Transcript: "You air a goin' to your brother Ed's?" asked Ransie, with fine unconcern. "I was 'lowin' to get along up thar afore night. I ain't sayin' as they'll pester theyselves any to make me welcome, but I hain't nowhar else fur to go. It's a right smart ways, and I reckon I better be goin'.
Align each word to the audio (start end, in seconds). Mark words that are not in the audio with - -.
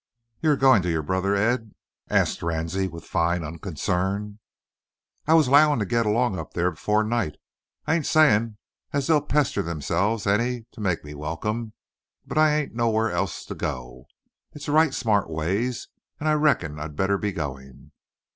"You 0.41 0.49
air 0.49 0.55
a 0.55 0.57
goin' 0.57 0.81
to 0.81 0.89
your 0.89 1.03
brother 1.03 1.35
Ed's?" 1.35 1.69
asked 2.09 2.41
Ransie, 2.41 2.87
with 2.87 3.03
fine 3.05 3.43
unconcern. 3.43 4.39
"I 5.27 5.35
was 5.35 5.47
'lowin' 5.47 5.77
to 5.77 5.85
get 5.85 6.07
along 6.07 6.39
up 6.39 6.55
thar 6.55 6.69
afore 6.69 7.03
night. 7.03 7.35
I 7.85 7.93
ain't 7.93 8.07
sayin' 8.07 8.57
as 8.93 9.05
they'll 9.05 9.21
pester 9.21 9.61
theyselves 9.61 10.25
any 10.25 10.65
to 10.71 10.81
make 10.81 11.05
me 11.05 11.13
welcome, 11.13 11.73
but 12.25 12.39
I 12.39 12.49
hain't 12.57 12.73
nowhar 12.73 13.11
else 13.11 13.45
fur 13.45 13.49
to 13.53 13.59
go. 13.59 14.07
It's 14.53 14.67
a 14.67 14.71
right 14.71 14.95
smart 14.95 15.29
ways, 15.29 15.89
and 16.19 16.27
I 16.27 16.33
reckon 16.33 16.79
I 16.79 16.87
better 16.87 17.19
be 17.19 17.31
goin'. 17.31 17.91